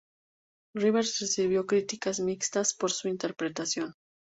Rivers 0.73 1.19
recibió 1.19 1.67
críticas 1.67 2.19
mixtas 2.19 2.73
por 2.73 2.89
su 2.91 3.07
interpretación. 3.07 3.93